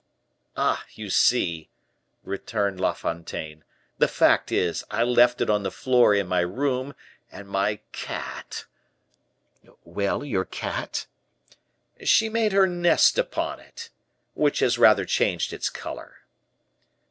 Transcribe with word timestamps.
"Ah, 0.57 0.83
you 0.93 1.11
see," 1.11 1.69
resumed 2.23 2.79
La 2.79 2.91
Fontaine, 2.91 3.63
"the 3.99 4.07
fact 4.07 4.51
is, 4.51 4.83
I 4.89 5.03
left 5.03 5.41
it 5.41 5.47
on 5.51 5.61
the 5.61 5.69
floor 5.69 6.15
in 6.15 6.25
my 6.25 6.39
room, 6.39 6.95
and 7.31 7.47
my 7.47 7.81
cat" 7.91 8.65
"Well, 9.83 10.25
your 10.25 10.45
cat" 10.45 11.05
"She 12.03 12.29
made 12.29 12.51
her 12.51 12.65
nest 12.65 13.19
upon 13.19 13.59
it, 13.59 13.91
which 14.33 14.57
has 14.57 14.79
rather 14.79 15.05
changed 15.05 15.53
its 15.53 15.69
color." 15.69 16.23